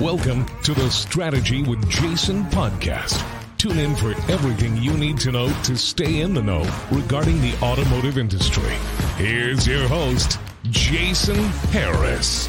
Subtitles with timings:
[0.00, 3.18] Welcome to the Strategy with Jason podcast.
[3.56, 7.54] Tune in for everything you need to know to stay in the know regarding the
[7.62, 8.74] automotive industry.
[9.16, 12.46] Here's your host, Jason Harris.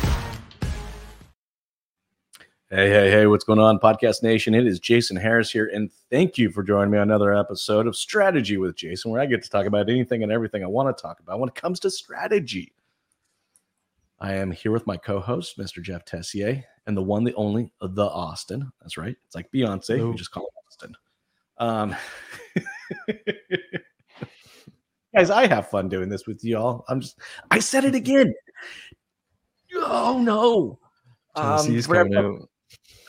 [2.69, 4.53] Hey, hey, hey, what's going on, Podcast Nation?
[4.53, 7.95] It is Jason Harris here, and thank you for joining me on another episode of
[7.95, 11.01] Strategy with Jason, where I get to talk about anything and everything I want to
[11.01, 12.73] talk about when it comes to strategy.
[14.19, 15.81] I am here with my co host, Mr.
[15.81, 18.71] Jeff Tessier, and the one, the only, the Austin.
[18.81, 19.15] That's right.
[19.25, 20.09] It's like Beyonce.
[20.09, 20.95] We just call it Austin.
[21.59, 21.95] Um,
[25.15, 26.85] guys, I have fun doing this with y'all.
[26.87, 27.19] I'm just,
[27.51, 28.33] I said it again.
[29.75, 30.79] Oh, no.
[31.35, 32.37] Um, for, everybody,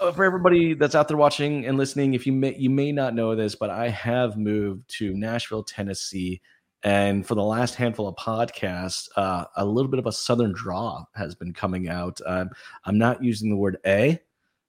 [0.01, 3.15] uh, for everybody that's out there watching and listening, if you may, you may not
[3.15, 6.41] know this, but I have moved to Nashville, Tennessee.
[6.85, 11.05] And for the last handful of podcasts, uh, a little bit of a southern draw
[11.15, 12.21] has been coming out.
[12.25, 12.51] Um,
[12.85, 14.21] I'm not using the word a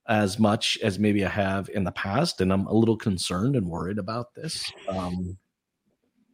[0.07, 3.69] as much as maybe I have in the past, and I'm a little concerned and
[3.69, 4.71] worried about this.
[4.87, 5.37] Um,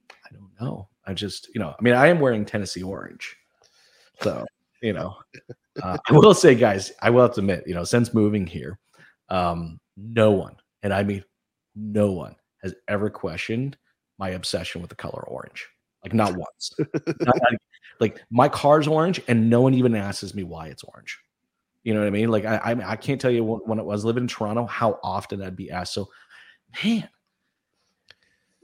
[0.10, 0.88] I don't know.
[1.06, 3.36] I just, you know, I mean, I am wearing Tennessee orange,
[4.22, 4.46] so
[4.82, 5.18] you know,
[5.84, 8.80] uh, I will say, guys, I will have to admit, you know, since moving here,
[9.30, 11.24] um, no one, and I mean,
[11.76, 13.78] no one has ever questioned
[14.18, 15.68] my obsession with the color orange.
[16.04, 16.72] Like not once.
[17.22, 17.60] Not- like,
[18.00, 21.18] like my car's orange, and no one even asks me why it's orange.
[21.84, 22.30] You know what I mean?
[22.30, 25.00] Like I, I, I can't tell you when, when I was living in Toronto how
[25.04, 25.94] often I'd be asked.
[25.94, 26.10] So,
[26.84, 27.08] man,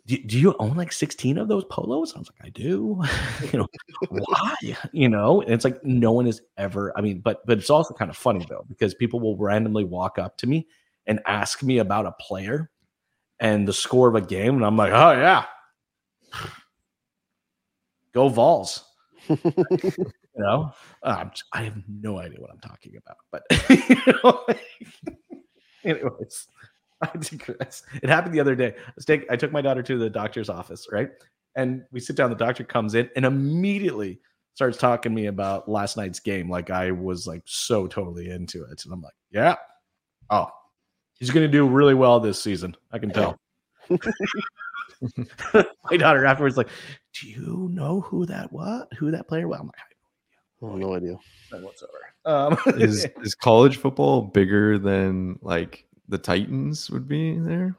[0.08, 2.16] do, do you own like 16 of those polos?
[2.16, 3.04] I was like, I do.
[3.54, 3.68] you know,
[4.10, 4.56] why?
[4.92, 6.92] You know, and it's like no one has ever.
[6.98, 10.18] I mean, but but it's also kind of funny though because people will randomly walk
[10.18, 10.68] up to me
[11.08, 12.72] and ask me about a player
[13.42, 15.46] and the score of a game, and I'm like, oh yeah,
[18.14, 18.86] go Vols.
[19.28, 20.72] you know,
[21.04, 23.44] um, I have no idea what I'm talking about, but
[23.90, 24.46] you know,
[25.84, 26.48] anyways,
[27.02, 27.84] I digress.
[28.02, 28.76] It happened the other day.
[28.78, 31.10] I, was take, I took my daughter to the doctor's office, right?
[31.56, 32.30] And we sit down.
[32.30, 34.22] The doctor comes in and immediately
[34.54, 36.50] starts talking to me about last night's game.
[36.50, 39.56] Like I was like so totally into it, and I'm like, yeah,
[40.30, 40.48] oh,
[41.22, 42.76] he's going to do really well this season.
[42.92, 43.38] I can tell.
[45.54, 46.70] my daughter afterwards like,
[47.14, 48.88] do you know who that was?
[48.98, 49.60] Who that player was?
[49.60, 49.76] I'm like,
[50.64, 51.18] Oh, no idea.
[51.52, 51.98] none whatsoever.
[52.24, 57.76] Um, Is is college football bigger than like the Titans would be there?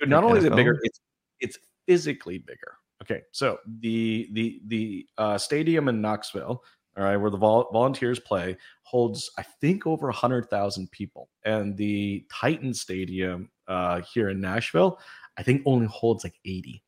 [0.00, 1.00] Dude, not like only is it bigger, it's
[1.40, 2.78] it's physically bigger.
[3.02, 6.64] Okay, so the the the uh, stadium in Knoxville,
[6.96, 11.76] all right, where the vol- volunteers play, holds I think over hundred thousand people, and
[11.76, 14.98] the Titan Stadium uh, here in Nashville,
[15.36, 16.82] I think only holds like eighty.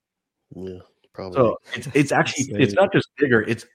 [0.54, 0.80] Yeah,
[1.12, 1.36] probably.
[1.36, 3.66] So it's it's actually it's not just bigger; it's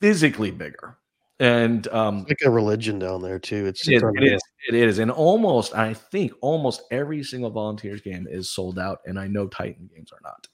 [0.00, 0.98] physically bigger,
[1.40, 3.66] and um, It's like a religion down there too.
[3.66, 4.42] It's, It is, it is.
[4.68, 4.98] It is.
[4.98, 9.00] And almost, I think almost every single volunteers game is sold out.
[9.04, 10.46] And I know Titan games are not.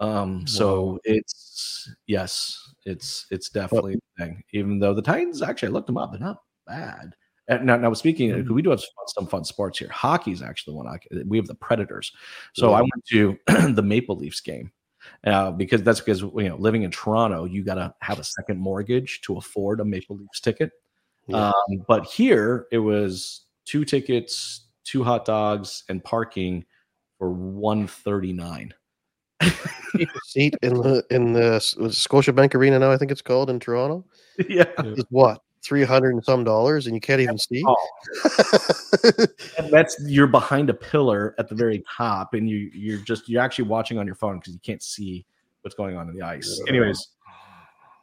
[0.00, 0.98] Um, so Whoa.
[1.04, 4.42] it's yes, it's it's definitely a thing.
[4.52, 7.14] Even though the Titans actually I looked them up, they're not bad.
[7.48, 8.50] And now, now speaking, Mhm.
[8.50, 9.88] we do have some, some fun sports here.
[9.88, 12.12] Hockey is actually one I we have the Predators.
[12.52, 12.76] So Yeah.
[12.76, 13.38] I went to
[13.74, 14.70] the Maple Leafs game
[15.24, 18.58] uh, because that's because you know living in Toronto, you got to have a second
[18.60, 20.72] mortgage to afford a Maple Leafs ticket.
[21.26, 21.48] Yeah.
[21.48, 26.64] Um, but here it was two tickets, two hot dogs, and parking
[27.18, 28.72] for one thirty nine.
[29.40, 32.90] Cheapest seat in the in the was it Scotiabank Arena now.
[32.90, 34.04] I think it's called in Toronto.
[34.48, 34.64] yeah.
[34.84, 37.62] Is what three hundred and some dollars, and you can't even see.
[37.66, 37.76] Oh,
[39.58, 43.42] and that's you're behind a pillar at the very top, and you you're just you're
[43.42, 45.24] actually watching on your phone because you can't see
[45.62, 46.60] what's going on in the ice.
[46.64, 46.70] Yeah.
[46.70, 47.08] Anyways,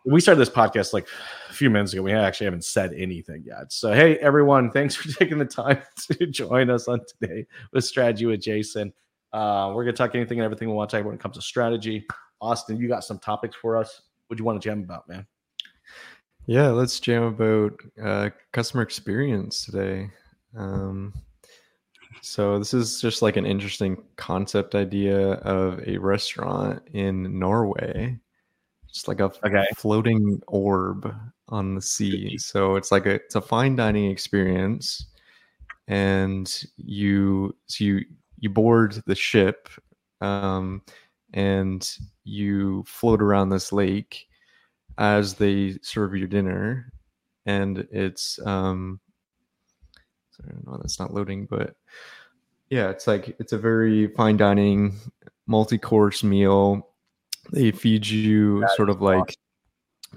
[0.05, 1.07] we started this podcast like
[1.49, 2.01] a few minutes ago.
[2.01, 3.73] We actually haven't said anything yet.
[3.73, 5.81] So hey, everyone, thanks for taking the time
[6.11, 8.93] to join us on today with Strategy with Jason.
[9.35, 11.35] Uh, we're gonna talk anything and everything we want to talk about when it comes
[11.35, 12.07] to strategy.
[12.39, 14.03] Austin, you got some topics for us.
[14.27, 15.27] What do you want to jam about, man?
[16.45, 20.09] Yeah, let's jam about uh, customer experience today.
[20.55, 21.13] Um,
[22.21, 28.17] so this is just like an interesting concept idea of a restaurant in Norway,
[28.87, 29.65] just like a Okay.
[29.75, 31.13] floating orb
[31.49, 32.37] on the sea.
[32.37, 35.07] So it's like a it's a fine dining experience,
[35.89, 38.05] and you so you
[38.45, 39.69] you board the ship,
[40.21, 40.81] um,
[41.33, 44.27] and you float around this lake
[44.97, 46.89] as they serve your dinner
[47.45, 48.99] and it's um
[50.31, 51.75] sorry, no that's not loading but
[52.69, 54.95] yeah it's like it's a very fine dining
[55.47, 56.87] multi-course meal
[57.51, 59.35] they feed you sort of like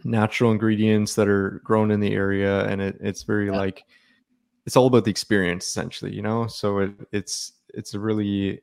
[0.05, 3.57] natural ingredients that are grown in the area and it, it's very Yeah.
[3.57, 3.85] like
[4.65, 6.47] it's all about the experience essentially, you know.
[6.47, 8.63] So it, it's it's a really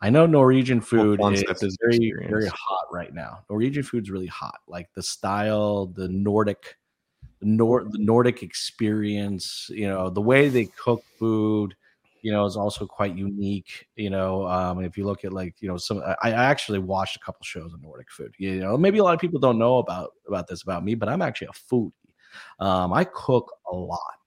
[0.00, 2.30] I know Norwegian food is, is very experience.
[2.30, 3.44] very hot right now.
[3.48, 4.58] Norwegian food's really hot.
[4.68, 6.76] Like the style, the Nordic,
[7.40, 9.70] the Nor the Nordic experience.
[9.72, 11.74] You know, the way they cook food.
[12.22, 13.86] You know, is also quite unique.
[13.94, 17.16] You know, um, if you look at like you know some, I, I actually watched
[17.16, 18.34] a couple shows on Nordic food.
[18.36, 21.08] You know, maybe a lot of people don't know about about this about me, but
[21.08, 21.92] I'm actually a foodie.
[22.58, 24.18] Um, I cook a lot,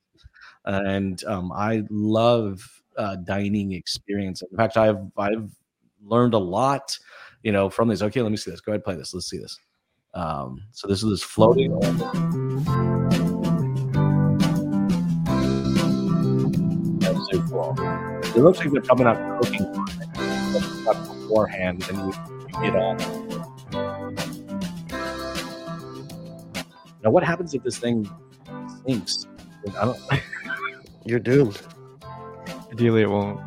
[0.65, 4.43] and um, I love uh, dining experience.
[4.43, 5.49] In fact, I've I've
[6.03, 6.95] learned a lot,
[7.43, 8.03] you know, from these.
[8.03, 8.61] Okay, let me see this.
[8.61, 9.13] Go ahead, play this.
[9.13, 9.57] Let's see this.
[10.13, 11.71] Um, so this is this floating.
[18.35, 19.65] It looks like they're coming out cooking
[20.83, 22.13] beforehand, and you,
[22.47, 22.97] you get on.
[27.01, 28.09] Now, what happens if this thing
[28.85, 29.25] sinks?
[29.77, 29.99] I don't.
[31.05, 31.61] You're doomed.
[32.79, 33.41] Ideally it won't.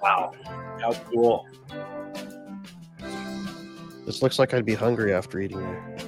[0.00, 0.32] Wow,
[0.80, 1.46] how cool!
[4.06, 6.04] This looks like I'd be hungry after eating it.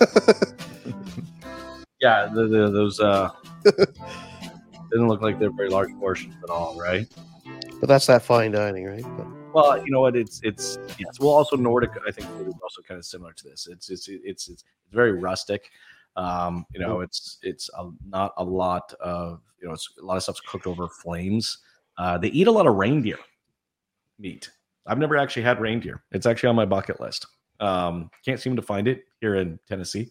[2.00, 3.30] Yeah, the, the, those uh,
[3.62, 7.06] didn't look like they're very large portions at all, right?
[7.78, 9.04] But that's that fine dining, right?
[9.16, 10.16] But Well, you know what?
[10.16, 11.20] It's it's yes.
[11.20, 11.90] Well, also Nordic.
[12.04, 13.68] I think food is also kind of similar to this.
[13.70, 15.70] It's it's it's it's, it's very rustic.
[16.16, 20.16] Um, you know, it's it's a, not a lot of you know, it's a lot
[20.16, 21.58] of stuff's cooked over flames.
[21.98, 23.18] Uh, they eat a lot of reindeer
[24.18, 24.50] meat.
[24.86, 26.02] I've never actually had reindeer.
[26.10, 27.26] It's actually on my bucket list.
[27.60, 30.10] Um, can't seem to find it here in Tennessee.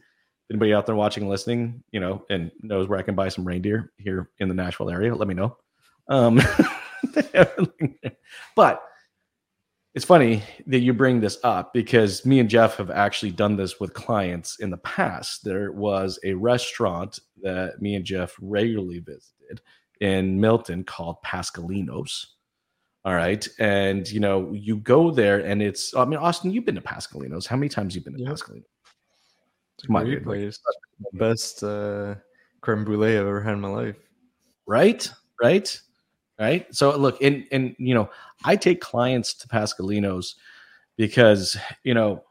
[0.50, 3.46] Anybody out there watching, and listening, you know, and knows where I can buy some
[3.46, 5.14] reindeer here in the Nashville area?
[5.14, 5.58] Let me know.
[6.08, 6.42] Um,
[8.56, 8.84] but
[9.94, 13.80] it's funny that you bring this up because me and Jeff have actually done this
[13.80, 15.44] with clients in the past.
[15.44, 19.62] There was a restaurant that me and Jeff regularly visited
[20.00, 22.26] in Milton called Pascalinos.
[23.04, 23.46] All right.
[23.60, 27.48] And, you know, you go there and it's, I mean, Austin, you've been to Pascalinos.
[27.48, 28.32] How many times have you been to.
[28.32, 28.64] Pascalinos?
[29.78, 30.60] It's Come on, great dude, like, place.
[31.14, 32.16] Best uh,
[32.62, 33.98] creme brulee I've ever had in my life.
[34.68, 35.12] right
[35.42, 35.82] right
[36.42, 36.66] right?
[36.76, 38.10] So look and and you know
[38.44, 40.34] i take clients to pascalinos
[40.98, 42.24] because you know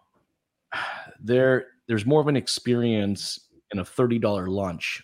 [1.20, 5.02] there there's more of an experience in a $30 lunch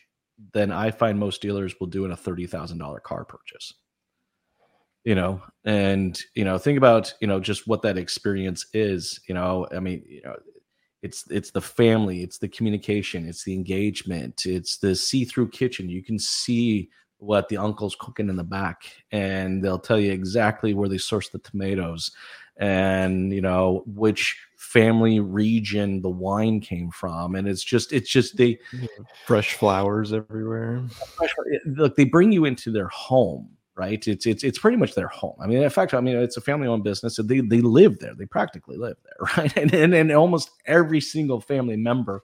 [0.53, 3.73] than i find most dealers will do in a $30000 car purchase.
[5.05, 9.35] You know and you know think about you know just what that experience is you
[9.35, 9.69] know?
[9.75, 10.35] I mean you know
[11.03, 15.89] it's it's the family it's the communication it's the engagement it's the see-through kitchen.
[15.89, 16.91] You can see
[17.27, 21.29] what the uncle's cooking in the back and they'll tell you exactly where they source
[21.29, 22.13] the tomatoes
[22.59, 27.35] and you know which family region the wine came from.
[27.35, 29.03] And it's just it's just they mm-hmm.
[29.27, 30.83] Fresh flowers everywhere.
[31.67, 34.09] look they bring you into their home right?
[34.09, 35.37] It's it's it's pretty much their home.
[35.39, 37.99] I mean in fact i mean it's a family owned business and they they live
[37.99, 38.15] there.
[38.15, 39.57] They practically live there right?
[39.57, 42.23] And and, and almost every single family member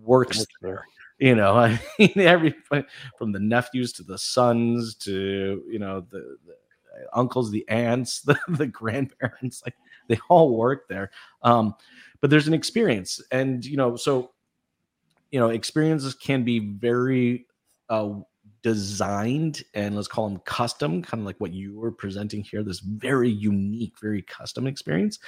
[0.00, 0.84] Works there
[1.18, 2.54] you know i mean every
[3.18, 6.54] from the nephews to the sons to you know the, the
[7.12, 9.74] uncles the aunts the, the grandparents like
[10.08, 11.10] they all work there.
[11.42, 11.74] Um
[12.20, 14.32] but there's an experience and you know so
[15.30, 17.46] you know experiences can be very
[17.88, 18.10] uh
[18.62, 22.80] designed and let's call them custom kind of like what you were presenting here this
[22.80, 25.18] very unique very custom experience.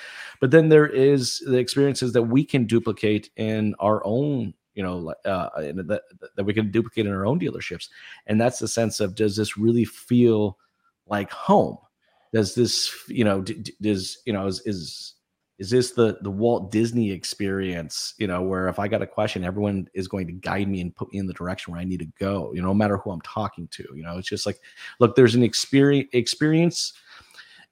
[0.41, 5.13] But then there is the experiences that we can duplicate in our own you know
[5.25, 6.03] uh, and that,
[6.37, 7.89] that we can duplicate in our own dealerships.
[8.27, 10.59] And that's the sense of does this really feel
[11.07, 11.79] like home?
[12.33, 13.43] Does this you know
[13.81, 15.15] does you know is is
[15.59, 19.43] is this the the Walt Disney experience, you know, where if I got a question,
[19.43, 22.01] everyone is going to guide me and put me in the direction where I need
[22.01, 24.61] to go, you know, no matter who I'm talking to, you know, it's just like,
[25.01, 26.93] look, there's an experience experience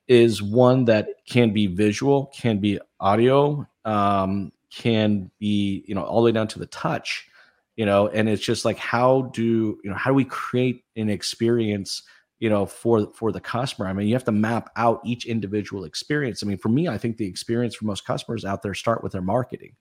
[0.09, 6.21] is one that can be visual, can be audio, um, can be, you know, all
[6.21, 7.29] the way down to the touch,
[7.77, 11.09] you know, and it's just like, how do, you know, how do we create an
[11.09, 12.03] experience
[12.41, 13.89] you know for for the customer?
[13.89, 16.43] I mean you have to map out each individual experience.
[16.43, 19.13] I mean for me i think the experience for most customers out there start with
[19.13, 19.77] their marketing.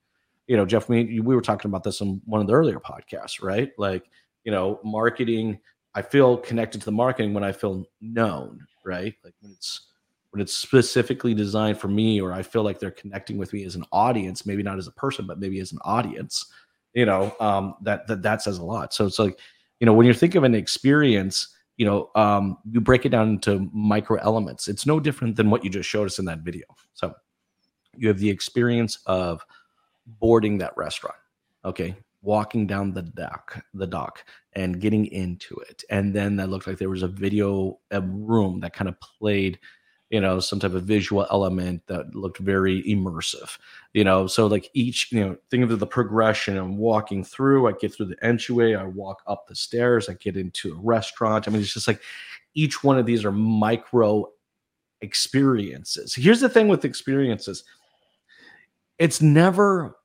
[0.47, 3.41] You know jeff we, we were talking about this in one of the earlier podcasts
[3.41, 3.71] right?
[3.77, 4.05] Like
[4.45, 5.59] you know marketing
[5.95, 9.15] i feel connected to the marketing when i feel known right?
[9.23, 9.88] Like when it's
[10.33, 13.75] when it's specifically designed for me or i feel like they're connecting with me as
[13.75, 16.51] an audience maybe not as a person but maybe as an audience
[16.93, 18.93] you know um that that, that says a lot.
[18.93, 19.39] So it's like
[19.79, 23.29] you know when you're thinking of an experience you know um, you break it down
[23.29, 24.67] into micro elements.
[24.67, 26.65] It's no different than what you just showed us in that video.
[26.93, 27.13] So
[27.95, 29.43] you have the experience of
[30.19, 31.15] boarding that restaurant
[31.65, 31.95] okay?
[32.21, 34.23] Walking down the dock the dock
[34.53, 35.83] and getting into it.
[35.89, 39.59] And then that looked like there was a video a room that kind of played,
[40.13, 43.58] you know, some type of visual element that looked very immersive.
[43.93, 46.55] You know, so like each, you know, think of the progression.
[46.55, 50.38] I'm walking through, I get through the entryway, I walk up the stairs, I get
[50.38, 51.48] into a restaurant.
[51.48, 52.00] I mean, it's just like
[52.53, 54.29] each one of these are micro
[55.01, 56.13] experiences.
[56.13, 57.63] Here's the thing with experiences.
[59.00, 59.98] It's never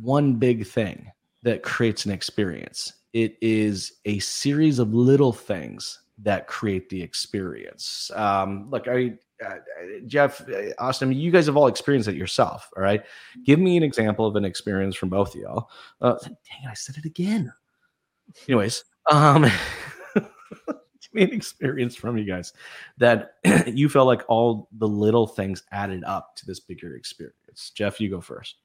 [0.00, 1.12] one big thing
[1.44, 8.10] that creates an experience it is a series of little things that create the experience.
[8.14, 9.56] Um, look, I, uh,
[10.06, 12.70] Jeff, uh, Austin, you guys have all experienced it yourself.
[12.76, 13.02] All right.
[13.44, 15.70] Give me an example of an experience from both of y'all.
[16.00, 17.52] Uh, dang, it, I said it again.
[18.48, 19.42] Anyways, um,
[20.14, 22.52] give me an experience from you guys
[22.98, 23.34] that
[23.66, 27.70] you felt like all the little things added up to this bigger experience.
[27.74, 28.56] Jeff, you go first.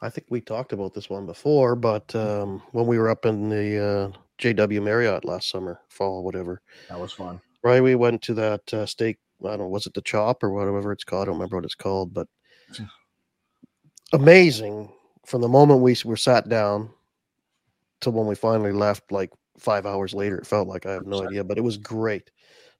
[0.00, 3.48] I think we talked about this one before, but um, when we were up in
[3.48, 6.60] the uh, JW Marriott last summer, fall, whatever.
[6.88, 7.40] That was fun.
[7.62, 9.18] Right, we went to that uh, steak.
[9.44, 11.22] I don't know, was it the chop or whatever it's called?
[11.22, 12.28] I don't remember what it's called, but
[14.12, 14.92] amazing
[15.26, 16.90] from the moment we were sat down
[18.00, 19.12] to when we finally left.
[19.12, 22.30] Like five hours later, it felt like I have no idea, but it was great.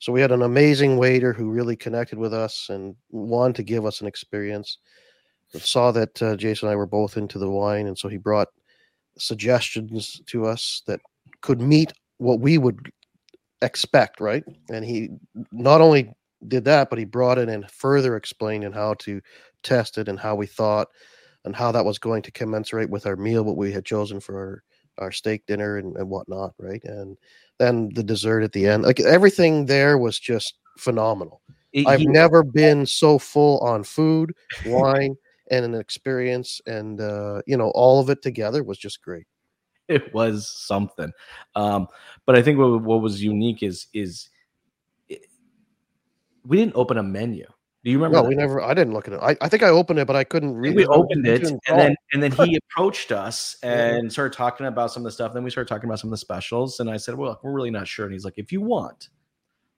[0.01, 3.85] So we had an amazing waiter who really connected with us and wanted to give
[3.85, 4.79] us an experience
[5.55, 8.49] saw that uh, Jason and I were both into the wine, and so he brought
[9.19, 11.01] suggestions to us that
[11.41, 12.91] could meet what we would
[13.63, 14.45] expect, right?
[14.71, 15.11] And he
[15.53, 16.13] not only
[16.47, 19.21] did that, but he brought it and further explained explaining how to
[19.63, 20.89] test it and how we thought
[21.45, 24.37] and how that was going to commensurate with our meal, what we had chosen for
[24.99, 26.83] our, our steak dinner and, and whatnot, right?
[26.85, 27.17] And
[27.59, 31.41] then the dessert at the end, like everything there was just phenomenal.
[31.87, 34.33] I've never been so full on food,
[34.67, 35.17] wine,
[35.51, 39.27] and an experience and uh, you know all of it together was just great
[39.95, 41.13] it was something
[41.55, 41.87] um,
[42.27, 44.29] but i think what, what was unique is is
[45.09, 45.27] it,
[46.45, 47.47] we didn't open a menu
[47.85, 48.29] do you remember no that?
[48.29, 50.25] we never i didn't look at it i, I think i opened it but i
[50.25, 54.09] couldn't read we opened it and then and then he approached us and yeah.
[54.11, 56.19] started talking about some of the stuff then we started talking about some of the
[56.19, 59.09] specials and i said well we're really not sure and he's like if you want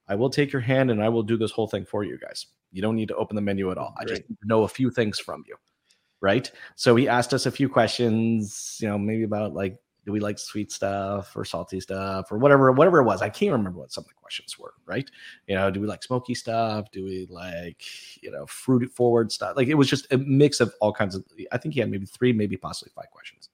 [0.08, 2.46] i will take your hand and i will do this whole thing for you guys
[2.72, 3.94] you don't need to open the menu at all.
[3.96, 4.10] Great.
[4.10, 5.56] I just know a few things from you.
[6.20, 6.50] Right.
[6.76, 10.38] So he asked us a few questions, you know, maybe about like, do we like
[10.38, 13.22] sweet stuff or salty stuff or whatever, whatever it was.
[13.22, 14.74] I can't remember what some of the questions were.
[14.86, 15.10] Right.
[15.46, 16.90] You know, do we like smoky stuff?
[16.90, 17.82] Do we like,
[18.22, 19.56] you know, fruit forward stuff?
[19.56, 22.06] Like it was just a mix of all kinds of, I think he had maybe
[22.06, 23.48] three, maybe possibly five questions.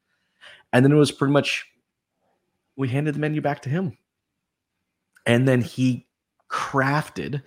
[0.72, 1.66] And then it was pretty much,
[2.76, 3.96] we handed the menu back to him.
[5.24, 6.06] And then he
[6.50, 7.42] crafted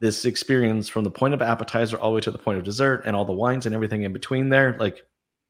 [0.00, 3.02] this experience from the point of appetizer all the way to the point of dessert
[3.06, 5.06] and all the wines and everything in between there like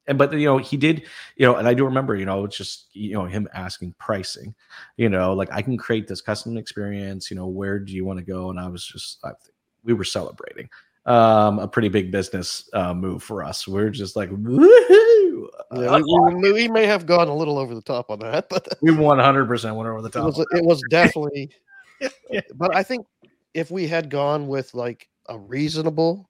[0.06, 1.02] and but you know he did
[1.36, 4.54] you know and i do remember you know it's just you know him asking pricing
[4.96, 8.18] you know like i can create this custom experience you know where do you want
[8.18, 8.50] to go?
[8.50, 9.54] And i was just I, think
[9.84, 10.68] we were celebrating
[11.06, 13.66] um a pretty big business uh move for us.
[13.66, 15.48] We're just like woohoo!
[15.74, 18.92] Yeah, we, we, may have gone a little over the top on that but we
[18.92, 21.50] 100% went over the top it was, it was definitely
[22.30, 22.40] yeah.
[22.54, 23.06] but i think
[23.54, 26.28] if we had gone with like a reasonable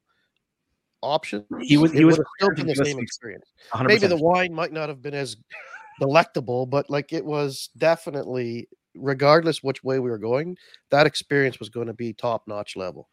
[1.02, 3.44] option, he was he was still been the same experience.
[3.72, 3.86] 100%.
[3.86, 5.36] Maybe the wine might not have been as
[6.00, 10.56] delectable, but like it was definitely, regardless which way we were going,
[10.90, 13.08] that experience was going to be top notch level.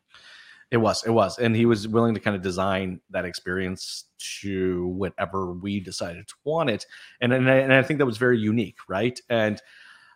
[0.72, 4.06] It was, it was, and he was willing to kind of design that experience
[4.42, 6.86] to whatever we decided to want it,
[7.22, 9.20] and and I, and I think that was very unique, right?
[9.30, 9.60] And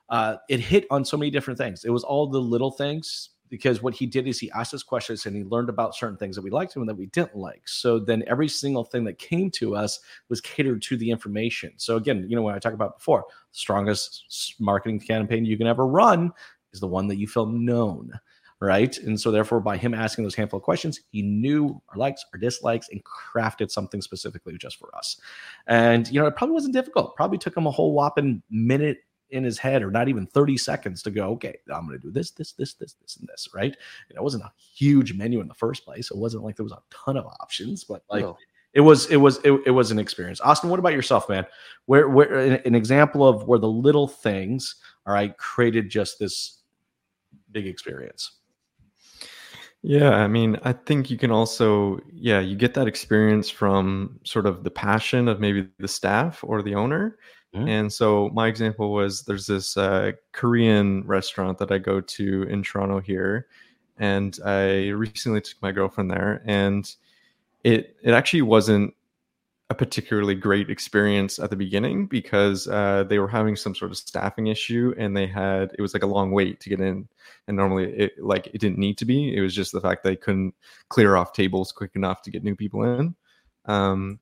[0.10, 1.86] uh, it hit on so many different things.
[1.86, 5.28] It was all the little things because what he did is he asked us questions
[5.28, 7.62] and he learned about certain things that we liked and that we didn't like.
[7.68, 11.74] So then every single thing that came to us was catered to the information.
[11.78, 15.68] So again, you know, when I talked about before, the strongest marketing campaign you can
[15.68, 16.32] ever run
[16.74, 18.20] is the one that you feel known.
[18.60, 18.98] Right.
[18.98, 22.40] And so, therefore, by him asking those handful of questions, he knew our likes, our
[22.40, 25.20] dislikes, and crafted something specifically just for us.
[25.68, 27.14] And, you know, it probably wasn't difficult.
[27.18, 29.00] Probably took him a whole whopping minute
[29.34, 32.12] in his head or not even 30 seconds to go, okay, I'm going to do
[32.12, 33.76] this, this, this, this, this, and this, right?
[34.10, 36.12] And it wasn't a huge menu in the first place.
[36.12, 38.38] It wasn't like there was a ton of options, but like no.
[38.74, 40.40] it was, it was, it, it, was an experience.
[40.40, 41.46] Austin, what about yourself, man?
[41.88, 44.76] Where, where, an example of where the little things,
[45.06, 46.60] all right, created just this
[47.52, 48.34] big experience.
[49.82, 54.46] Yeah, I mean, I think you can also, yeah, you get that experience from sort
[54.46, 57.18] of the passion of maybe the staff or the owner
[57.54, 57.68] Mm-hmm.
[57.68, 62.64] And so my example was there's this uh, Korean restaurant that I go to in
[62.64, 63.48] Toronto here,
[63.98, 66.92] and I recently took my girlfriend there, and
[67.64, 68.94] it it actually wasn't
[69.70, 73.98] a particularly great experience at the beginning because uh, they were having some sort of
[73.98, 77.08] staffing issue and they had it was like a long wait to get in
[77.48, 80.16] and normally it like it didn't need to be it was just the fact they
[80.16, 80.54] couldn't
[80.90, 83.16] clear off tables quick enough to get new people in
[83.66, 84.20] um,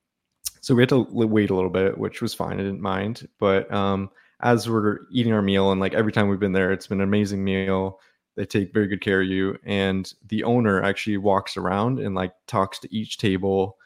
[0.61, 3.71] so we had to wait a little bit which was fine i didn't mind but
[3.73, 4.09] um,
[4.41, 7.07] as we're eating our meal and like every time we've been there it's been an
[7.07, 7.99] amazing meal
[8.35, 12.33] they take very good care of you and the owner actually walks around and like
[12.47, 13.77] talks to each table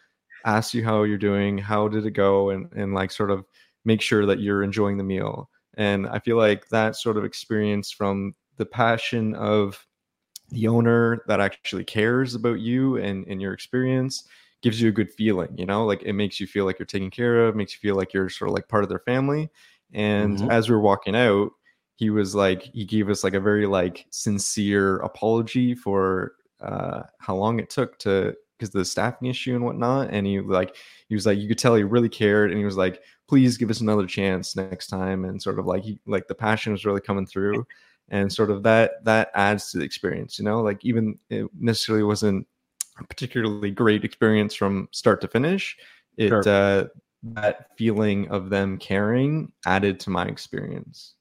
[0.45, 3.43] asks you how you're doing, how did it go, and and like sort of
[3.83, 5.49] make sure that you're enjoying the meal.
[5.77, 9.85] And I feel like that sort of experience from the passion of
[10.49, 14.23] the owner that actually cares about you and, and your experience
[14.65, 17.11] gives you a good feeling, you know, like it makes you feel like you're taken
[17.11, 19.47] care of, makes you feel like you're sort of like part of their family.
[19.93, 20.49] And mm-hmm.
[20.49, 21.51] as we are walking out,
[21.97, 27.35] he was like, he gave us like a very like sincere apology for uh, how
[27.35, 30.09] long it took to because the staffing issue and whatnot.
[30.09, 30.75] And he like
[31.09, 33.69] he was like you could tell he really cared, and he was like, please give
[33.69, 37.01] us another chance next time, and sort of like he like the passion was really
[37.01, 37.67] coming through,
[38.09, 40.39] and sort of that that adds to the experience.
[40.39, 42.47] You know, like even it necessarily wasn't
[43.09, 45.77] particularly great experience from start to finish.
[46.17, 46.47] It sure.
[46.47, 46.85] uh,
[47.23, 51.15] that feeling of them caring added to my experience.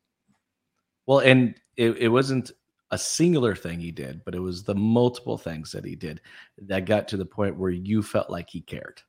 [1.07, 2.53] Well, and it, it wasn't
[2.91, 6.21] a singular thing he did, but it was the multiple things that he did
[6.59, 9.03] that got to the point where you felt like he cared.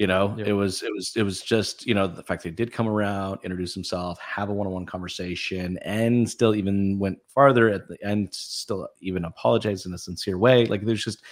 [0.00, 2.72] You know, it was it was it was just you know the fact he did
[2.72, 7.98] come around, introduce himself, have a one-on-one conversation, and still even went farther at the
[8.02, 10.64] end, still even apologized in a sincere way.
[10.64, 11.22] Like there's just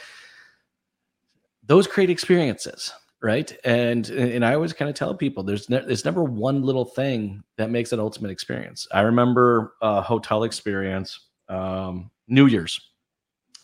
[1.64, 3.56] those create experiences right?
[3.64, 7.42] And and i always kind of tell people there's ne- there's never one little thing
[7.56, 8.86] that makes an ultimate experience.
[8.92, 12.78] I remember a hotel experience um new year's.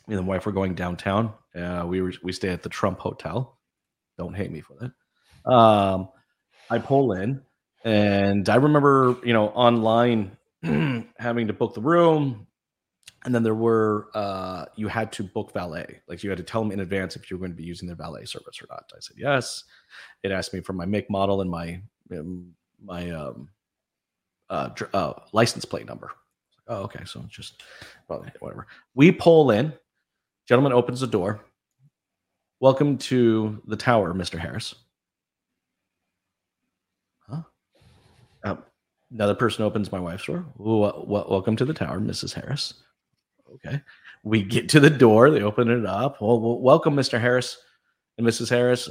[0.08, 1.34] Me and the wife were going downtown.
[1.54, 3.53] Uh we were we stay at the trump hotel
[4.18, 5.52] don't hate me for that.
[5.52, 6.08] Um
[6.70, 7.42] i pull in
[7.84, 10.34] and i remember you know online
[11.18, 12.46] having to book the room.
[13.24, 16.00] And then there were uh, you had to book valet.
[16.06, 17.86] Like you had to tell them in advance if you were going to be using
[17.86, 18.84] their valet service or not.
[18.94, 19.64] I said yes.
[20.22, 21.80] It asked me for my make model and my
[22.12, 23.48] um, my um,
[24.50, 26.10] uh, uh, license plate number.
[26.68, 27.04] Oh okay.
[27.06, 27.62] So just
[28.08, 28.66] well, whatever.
[28.94, 29.72] We pull in.
[30.46, 31.40] Gentleman opens the door
[32.60, 34.74] welcome to the tower mr harris
[37.28, 37.42] huh
[38.44, 38.62] um,
[39.12, 42.74] another person opens my wife's door welcome to the tower mrs harris
[43.54, 43.80] okay.
[44.22, 46.20] We get to the door, they open it up.
[46.20, 47.20] Well, well welcome, Mr.
[47.20, 47.58] Harris
[48.18, 48.48] and Mrs.
[48.48, 48.88] Harris.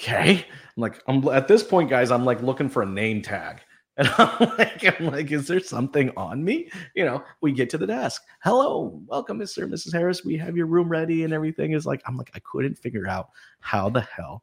[0.00, 0.46] Okay.
[0.76, 3.60] I'm like, I'm at this point, guys, I'm like looking for a name tag.
[4.00, 6.70] And I'm like, I'm like, is there something on me?
[6.94, 8.22] You know, we get to the desk.
[8.42, 9.62] Hello, welcome, Mr.
[9.62, 9.92] and Mrs.
[9.92, 10.24] Harris.
[10.24, 13.28] We have your room ready and everything is like, I'm like, I couldn't figure out
[13.60, 14.42] how the hell.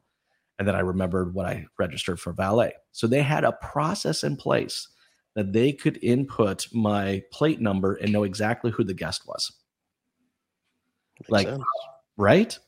[0.59, 2.73] And then I remembered what I registered for valet.
[2.91, 4.89] So they had a process in place
[5.33, 9.51] that they could input my plate number and know exactly who the guest was.
[11.21, 11.63] Makes like, sense.
[12.15, 12.59] right?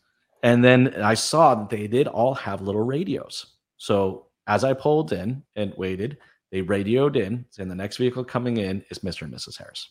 [0.42, 3.46] And then I saw that they did all have little radios.
[3.78, 6.18] So as I pulled in and waited,
[6.52, 9.24] they radioed in saying the next vehicle coming in is Mr.
[9.24, 9.58] and Mrs.
[9.58, 9.90] Harris.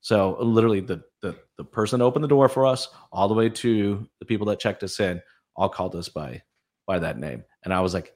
[0.00, 4.06] So literally the, the the person opened the door for us all the way to
[4.20, 5.20] the people that checked us in
[5.56, 6.42] all called us by
[6.86, 7.42] by that name.
[7.64, 8.14] And I was like,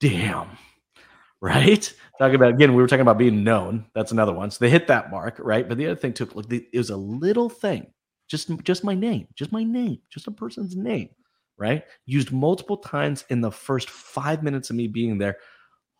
[0.00, 0.48] damn,
[1.40, 1.92] right?
[2.18, 3.86] Talking about again, we were talking about being known.
[3.94, 4.50] That's another one.
[4.50, 5.68] So they hit that mark, right?
[5.68, 7.86] But the other thing took like it was a little thing,
[8.28, 11.10] just just my name, just my name, just a person's name,
[11.58, 11.84] right?
[12.06, 15.36] Used multiple times in the first five minutes of me being there.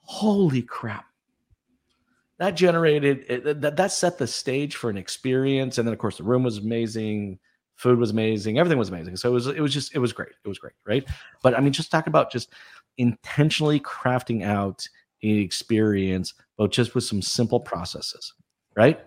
[0.06, 1.06] Holy crap!
[2.38, 6.24] That generated that that set the stage for an experience, and then of course the
[6.24, 7.38] room was amazing.
[7.76, 8.58] Food was amazing.
[8.58, 9.16] Everything was amazing.
[9.16, 10.32] So it was it was just it was great.
[10.44, 11.04] It was great right?
[11.42, 12.52] But i mean just talk about just
[12.98, 14.88] intentionally crafting out
[15.22, 18.32] an experience, but just with some simple processes,
[18.76, 19.00] right?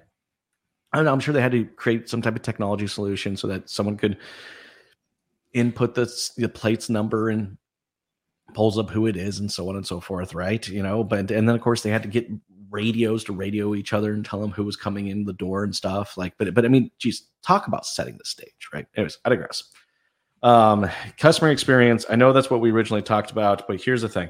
[0.94, 3.98] I I'm sure they had to create some type of technology solution so that someone
[3.98, 4.18] could
[5.54, 7.58] input the, the plate's number and
[8.54, 10.68] pulls up who it is and so on and so forth, right?
[10.68, 12.30] You know, but and then of course they had to get
[12.70, 15.76] radios to radio each other and tell them who was coming in the door and
[15.76, 16.18] stuff.
[16.18, 18.86] Like, but but I mean, geez, talk about setting the stage, right?
[18.96, 19.64] Anyways, I digress.
[20.42, 22.06] Um, customer experience.
[22.10, 24.30] I know that's what we originally talked about, but here's the thing: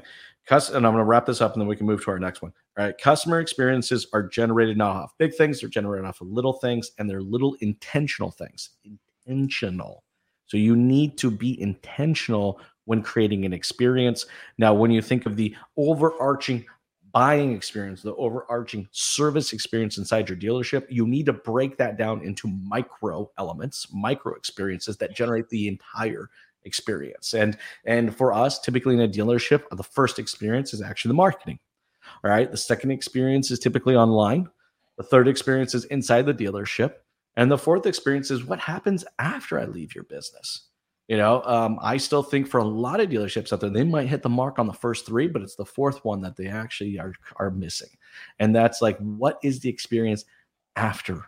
[0.50, 2.42] and I'm going to wrap this up and then we can move to our next
[2.42, 2.52] one.
[2.78, 2.98] All right.
[2.98, 7.08] Customer experiences are generated not off big things, they're generated off of little things and
[7.08, 8.70] they're little intentional things.
[9.26, 10.04] Intentional.
[10.46, 14.26] So you need to be intentional when creating an experience.
[14.58, 16.66] Now, when you think of the overarching
[17.12, 22.20] buying experience, the overarching service experience inside your dealership, you need to break that down
[22.22, 26.30] into micro elements, micro experiences that generate the entire
[26.64, 27.32] experience.
[27.32, 31.60] And and for us, typically in a dealership, the first experience is actually the marketing.
[32.24, 32.50] All right.
[32.50, 34.48] The second experience is typically online.
[34.96, 36.94] The third experience is inside the dealership.
[37.36, 40.69] And the fourth experience is what happens after I leave your business.
[41.10, 44.06] You know, um, I still think for a lot of dealerships out there, they might
[44.06, 47.00] hit the mark on the first three, but it's the fourth one that they actually
[47.00, 47.88] are are missing.
[48.38, 50.24] And that's like, what is the experience
[50.76, 51.24] after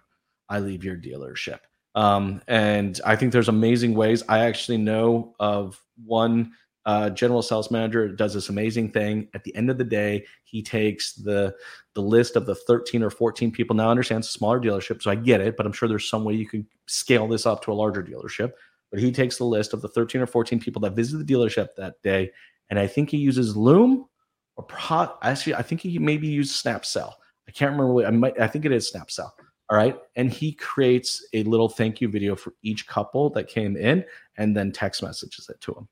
[0.49, 1.59] I leave your dealership?
[1.97, 4.23] Um, and I think there's amazing ways.
[4.29, 6.53] I actually know of one
[6.87, 9.27] uh, general sales manager does this amazing thing.
[9.35, 11.57] At the end of the day, he takes the
[11.95, 13.75] the list of the 13 or 14 people.
[13.75, 16.09] Now, I understand it's a smaller dealership, so I get it, but I'm sure there's
[16.09, 18.53] some way you can scale this up to a larger dealership.
[18.93, 21.69] But he takes the list of the 13 or 14 people that visited the dealership
[21.77, 22.31] that day,
[22.71, 24.07] and I think he uses Loom
[24.57, 25.09] or Pro.
[25.23, 27.13] Actually, I think he maybe used Snapsell.
[27.49, 27.95] I can't remember.
[27.95, 28.39] What, I might.
[28.41, 29.31] I think it is Snapsell.
[29.73, 29.99] All right.
[30.17, 34.05] And he creates a little thank you video for each couple that came in
[34.37, 35.89] and then text messages it to them.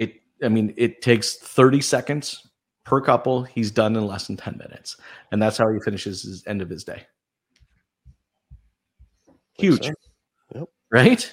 [0.00, 2.48] It, I mean, it takes 30 seconds
[2.84, 3.44] per couple.
[3.44, 4.96] He's done in less than 10 minutes.
[5.30, 7.06] And that's how he finishes his end of his day.
[9.56, 9.92] Huge.
[10.54, 10.68] Yep.
[10.90, 11.32] Right?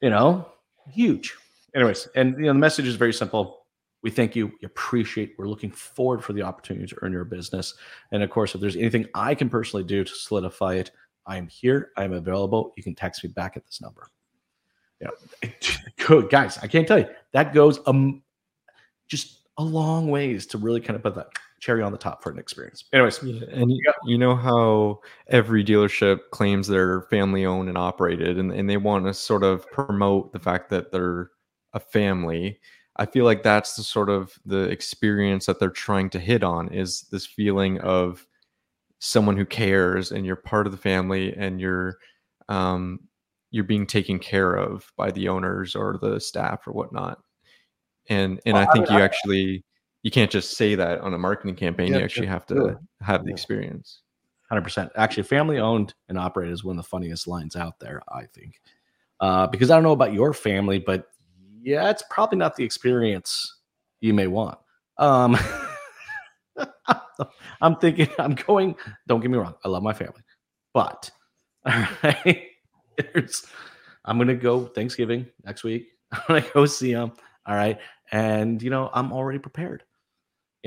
[0.00, 0.48] You know,
[0.90, 1.34] huge.
[1.74, 3.58] Anyways, and you know, the message is very simple
[4.02, 4.46] we thank you.
[4.46, 5.34] We appreciate.
[5.38, 7.74] We're looking forward for the opportunity to earn your business.
[8.12, 10.92] And of course, if there's anything I can personally do to solidify it,
[11.26, 11.90] I am here.
[11.96, 12.72] I am available.
[12.76, 14.06] You can text me back at this number.
[15.00, 15.50] Yeah,
[16.06, 16.58] good guys.
[16.58, 18.22] I can't tell you that goes um
[19.08, 21.28] just a long ways to really kind of put that
[21.60, 22.84] cherry on the top for an experience.
[22.92, 28.38] Anyways, yeah, and you, you know how every dealership claims they're family owned and operated,
[28.38, 31.30] and, and they want to sort of promote the fact that they're
[31.74, 32.58] a family
[32.98, 36.68] I feel like that's the sort of the experience that they're trying to hit on
[36.72, 38.26] is this feeling of
[38.98, 41.94] someone who cares and you're part of the family and you're
[42.48, 42.98] um,
[43.50, 47.20] you're being taken care of by the owners or the staff or whatnot.
[48.08, 49.64] And and well, I think I, you I, actually
[50.02, 51.92] you can't just say that on a marketing campaign.
[51.92, 54.02] Yeah, you actually have to have the experience.
[54.48, 54.90] Hundred percent.
[54.96, 58.02] Actually, family owned and operated is one of the funniest lines out there.
[58.08, 58.60] I think.
[59.20, 61.08] Uh, because I don't know about your family, but
[61.60, 63.58] yeah, it's probably not the experience
[64.00, 64.58] you may want.
[64.96, 65.36] Um,
[67.60, 70.22] I'm thinking, I'm going, don't get me wrong, I love my family,
[70.72, 71.10] but
[71.66, 72.46] all right,
[72.96, 73.46] there's,
[74.04, 75.88] I'm going to go Thanksgiving next week.
[76.12, 77.12] I'm going to go see them.
[77.46, 77.78] All right.
[78.12, 79.84] And, you know, I'm already prepared,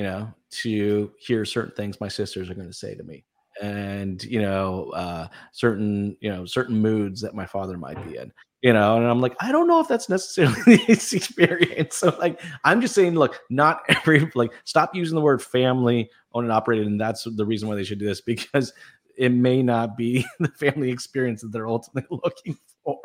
[0.02, 3.24] you know, to hear certain things my sisters are going to say to me.
[3.62, 8.32] And you know uh certain you know certain moods that my father might be in
[8.62, 11.98] you know and i'm like i don't know if that's necessarily the experience.
[11.98, 16.46] So like i'm just saying look not every like stop using the word family owned
[16.46, 18.74] and operated and that's the reason why they should do this because
[19.18, 23.00] it may not be the family experience that they're ultimately looking for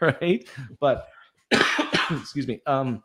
[0.00, 0.46] right?
[0.78, 1.08] But
[2.10, 3.02] excuse me um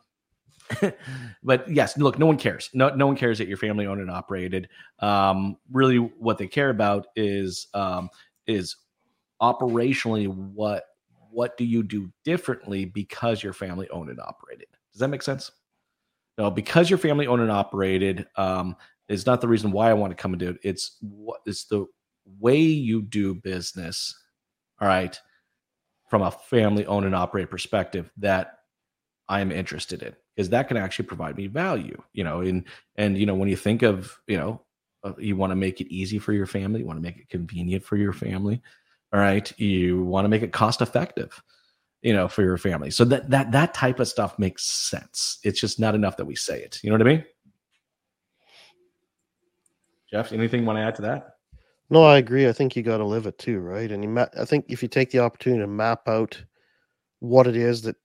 [1.42, 2.70] but yes, look, no one cares.
[2.74, 4.68] No, no one cares that you're family owned and operated.
[5.00, 8.10] Um, really, what they care about is um,
[8.46, 8.76] is
[9.40, 10.84] operationally what
[11.30, 14.66] what do you do differently because you're family owned and operated.
[14.92, 15.50] Does that make sense?
[16.36, 18.76] No, because you're family owned and operated um,
[19.08, 20.58] is not the reason why I want to come and do it.
[20.62, 21.86] It's what it's the
[22.38, 24.14] way you do business.
[24.80, 25.18] All right,
[26.08, 28.58] from a family owned and operated perspective that
[29.28, 33.26] I'm interested in because that can actually provide me value you know and and you
[33.26, 34.62] know when you think of you know
[35.02, 37.28] uh, you want to make it easy for your family you want to make it
[37.28, 38.62] convenient for your family
[39.12, 39.58] all right?
[39.58, 41.42] You want to make it cost effective
[42.02, 42.90] you know for your family.
[42.90, 45.38] So that that that type of stuff makes sense.
[45.42, 46.78] It's just not enough that we say it.
[46.82, 47.24] You know what i mean?
[50.10, 51.36] Jeff anything you want to add to that?
[51.90, 52.48] No i agree.
[52.48, 53.90] I think you got to live it too right?
[53.90, 56.40] And you ma- i think if you take the opportunity to map out
[57.20, 57.96] what it is that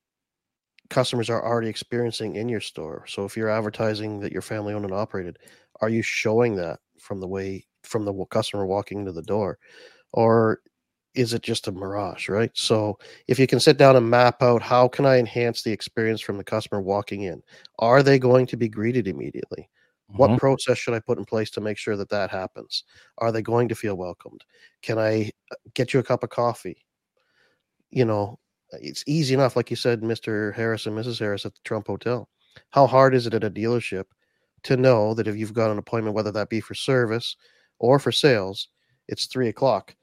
[0.90, 3.06] customers are already experiencing in your store.
[3.08, 5.40] So if you're advertising that you're family owned and operated,
[5.82, 9.60] are you showing that from the way from the customer walking into the door,
[10.14, 10.62] or
[11.16, 12.52] is it just a mirage, right?
[12.54, 16.22] So if you can sit down and map out how can I enhance the experience
[16.22, 17.44] from the customer walking in,
[17.80, 19.70] are they going to be greeted immediately?
[20.10, 20.18] Mm-hmm.
[20.18, 22.84] What process should I put in place to make sure that that happens?
[23.20, 24.44] Are they going to feel welcomed?
[24.82, 26.86] Can I uh, get you a cup of coffee?
[27.92, 28.40] You know,
[28.82, 30.54] it's easy enough, like you said, Mr.
[30.54, 31.20] Harris and Mrs.
[31.20, 32.30] Harris at the Trump Hotel.
[32.72, 34.06] How hard is it at a dealership
[34.64, 37.36] to know that if you've got an appointment, whether that be for service
[37.80, 38.70] or for sales,
[39.08, 39.96] it's three o'clock?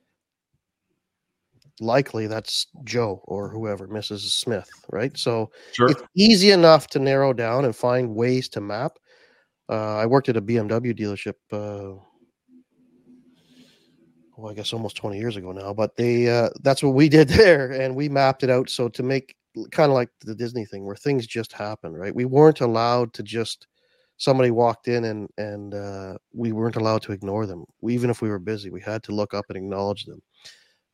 [1.81, 4.21] Likely that's Joe or whoever, Mrs.
[4.21, 5.17] Smith, right?
[5.17, 5.91] So sure.
[5.91, 8.99] it's easy enough to narrow down and find ways to map.
[9.69, 11.99] Uh, I worked at a BMW dealership uh,
[14.41, 17.29] well, I guess almost 20 years ago now, but they uh, that's what we did
[17.43, 18.71] there, and we mapped it out.
[18.71, 19.37] So to make
[19.71, 22.15] kind of like the Disney thing where things just happen, right?
[22.15, 23.67] We weren't allowed to just
[24.17, 27.65] somebody walked in and and uh, we weren't allowed to ignore them.
[27.81, 30.23] We, even if we were busy, we had to look up and acknowledge them.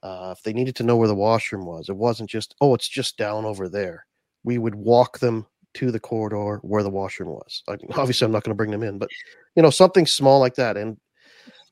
[0.03, 2.89] Uh, if they needed to know where the washroom was, it wasn't just oh, it's
[2.89, 4.07] just down over there.
[4.45, 7.63] We would walk them to the corridor where the washroom was.
[7.69, 9.11] Like, obviously, I'm not going to bring them in, but
[9.55, 10.77] you know something small like that.
[10.77, 10.97] And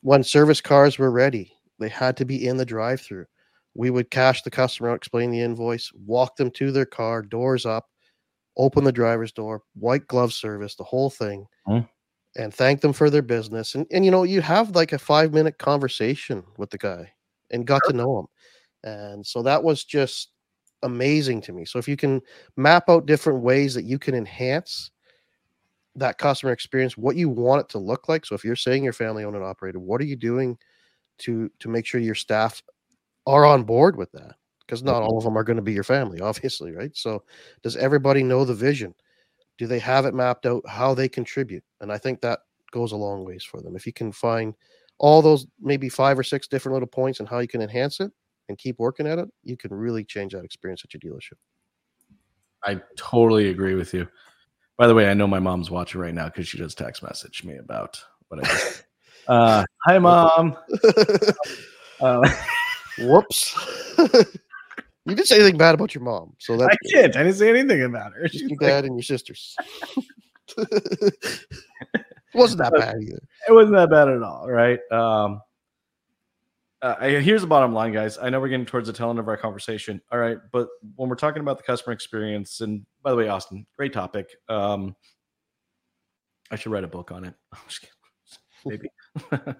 [0.03, 3.27] when service cars were ready, they had to be in the drive-through.
[3.75, 7.67] We would cash the customer out, explain the invoice, walk them to their car, doors
[7.67, 7.89] up,
[8.57, 11.89] open the driver's door, white glove service, the whole thing, Mhm.
[12.37, 13.75] and thank them for their business.
[13.75, 17.13] And and you know, you have like a five minute conversation with the guy
[17.51, 18.27] and got to know him.
[18.85, 20.31] And so that was just
[20.83, 21.65] amazing to me.
[21.65, 22.21] So if you can
[22.57, 24.91] map out different ways that you can enhance
[25.97, 28.27] that customer experience, what you want it to look like.
[28.27, 30.59] So if you're saying you're family owned and operated, what are you doing
[31.19, 32.63] to to make sure your staff
[33.27, 34.35] are on board with that?
[34.61, 35.05] Because not mm-hmm.
[35.05, 36.97] all of them are going to be your family, obviously, right?
[36.97, 37.23] So
[37.63, 38.95] does everybody know the vision?
[39.59, 41.63] Do they have it mapped out how they contribute?
[41.81, 42.41] And I think that
[42.73, 43.77] goes a long ways for them.
[43.77, 44.55] If you can find
[44.99, 48.11] all those maybe five or six different little points and how you can enhance it
[48.49, 51.39] and keep working at it, you can really change that experience at your dealership.
[52.65, 54.09] I totally agree with you.
[54.77, 57.45] By the way, I know my mom's watching right now because she just text messaged
[57.45, 58.85] me about what I just.
[59.29, 60.57] Uh, hi, mom.
[62.01, 62.29] Uh,
[62.99, 63.55] Whoops.
[63.99, 66.35] you didn't say anything bad about your mom.
[66.39, 67.17] So that's I didn't.
[67.17, 68.25] I didn't say anything about her.
[68.25, 69.57] just She's your like, dad and your sisters.
[72.35, 73.23] Wasn't that bad either.
[73.49, 74.81] it wasn't that bad at all, right?
[74.91, 75.41] Um,
[76.83, 78.19] uh, here's the bottom line, guys.
[78.19, 80.03] I know we're getting towards the tail end of our conversation.
[80.13, 83.67] All right, but when we're talking about the customer experience, and by the way, Austin,
[83.77, 84.29] great topic.
[84.49, 84.95] Um,
[86.51, 87.35] I should write a book on it.
[87.53, 87.95] I'm just kidding.
[88.67, 88.89] Maybe.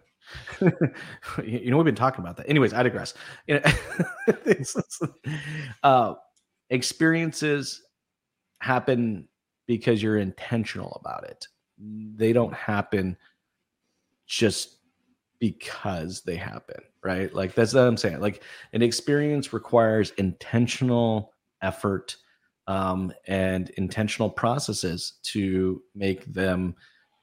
[1.45, 2.49] you know, we've been talking about that.
[2.49, 3.15] Anyways, I digress.
[5.83, 6.15] Uh,
[6.71, 7.83] experiences
[8.61, 9.29] happen
[9.67, 11.47] because you're intentional about it.
[11.79, 13.17] They don't happen
[14.27, 14.79] just
[15.39, 17.33] because they happen, right?
[17.35, 18.21] Like that's what I'm saying.
[18.21, 22.17] Like an experience requires intentional effort
[22.67, 26.75] um, and intentional processes to make them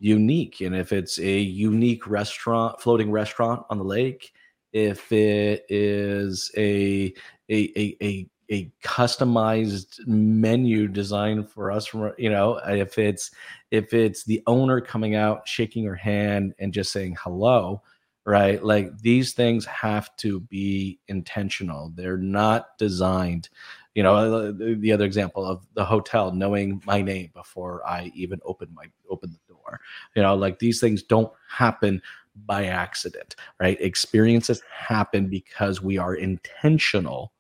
[0.02, 0.62] unique.
[0.62, 4.34] And if it's a unique restaurant, floating restaurant on the lake,
[4.74, 7.14] if it is a
[7.50, 13.32] a a, a a customized menu designed for us from you know if it's
[13.72, 17.82] if it's the owner coming out shaking her hand and just saying hello
[18.26, 23.50] right like these things have to be intentional they're not designed
[23.96, 28.40] you know the the other example of the hotel knowing my name before i even
[28.46, 29.80] open my open the door
[30.16, 32.02] you know like these things don't happen
[32.46, 37.32] by accident right experiences happen because we are intentional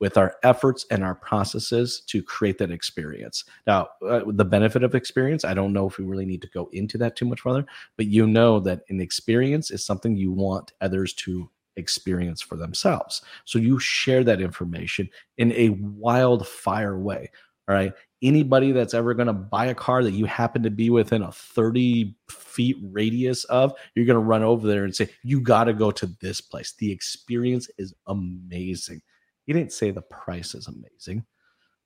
[0.00, 3.44] with our efforts and our processes to create that experience.
[3.66, 6.68] Now, uh, the benefit of experience, I don't know if we really need to go
[6.72, 7.64] into that too much further,
[7.96, 13.22] but you know that an experience is something you want others to experience for themselves.
[13.44, 17.30] So you share that information in a wildfire way.
[17.66, 17.92] All right.
[18.24, 21.30] Anybody that's ever going to buy a car that you happen to be within a
[21.30, 25.74] 30 feet radius of, you're going to run over there and say, You got to
[25.74, 26.74] go to this place.
[26.78, 29.02] The experience is amazing.
[29.46, 31.24] You didn't say the price is amazing.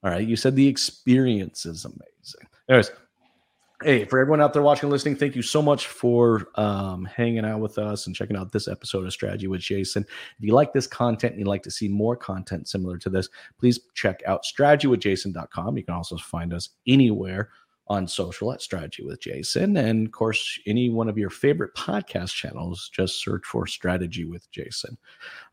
[0.03, 0.25] All right.
[0.25, 2.47] You said the experience is amazing.
[2.69, 2.91] Anyways,
[3.83, 7.45] hey, for everyone out there watching and listening, thank you so much for um, hanging
[7.45, 10.03] out with us and checking out this episode of Strategy with Jason.
[10.37, 13.29] If you like this content and you'd like to see more content similar to this,
[13.57, 15.77] please check out strategywithjason.com.
[15.77, 17.49] You can also find us anywhere
[17.87, 19.77] on social at Strategy with Jason.
[19.77, 24.49] And of course, any one of your favorite podcast channels, just search for Strategy with
[24.51, 24.97] Jason.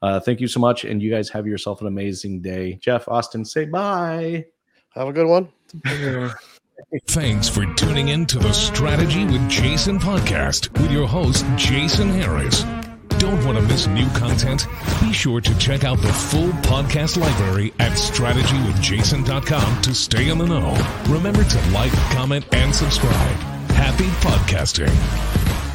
[0.02, 0.84] Uh, thank you so much.
[0.84, 2.74] And you guys have yourself an amazing day.
[2.74, 4.44] Jeff, Austin, say bye.
[4.90, 5.48] Have a good one.
[7.08, 12.64] Thanks for tuning in to the Strategy with Jason podcast with your host, Jason Harris.
[13.18, 14.66] Don't want to miss new content?
[15.00, 20.46] Be sure to check out the full podcast library at strategywithjason.com to stay in the
[20.46, 20.74] know.
[21.08, 23.36] Remember to like, comment, and subscribe.
[23.70, 25.65] Happy podcasting.